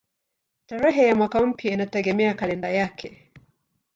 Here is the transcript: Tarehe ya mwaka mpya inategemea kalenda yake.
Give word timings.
Tarehe 0.65 1.07
ya 1.07 1.15
mwaka 1.15 1.45
mpya 1.45 1.71
inategemea 1.73 2.33
kalenda 2.33 2.69
yake. 2.69 3.31